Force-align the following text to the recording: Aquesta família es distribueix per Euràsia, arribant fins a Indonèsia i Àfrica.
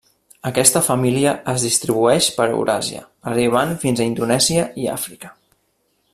Aquesta 0.49 0.79
família 0.85 1.33
es 1.53 1.65
distribueix 1.67 2.31
per 2.39 2.47
Euràsia, 2.55 3.03
arribant 3.33 3.77
fins 3.85 4.03
a 4.05 4.09
Indonèsia 4.13 4.65
i 4.87 4.91
Àfrica. 4.97 5.33